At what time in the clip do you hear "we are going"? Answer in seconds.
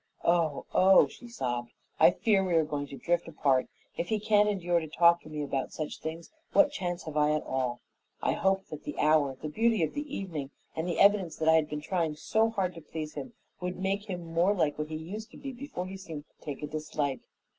2.43-2.87